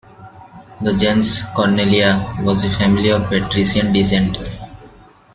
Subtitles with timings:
[0.81, 4.35] The "gens Cornelia" was a family of patrician descent.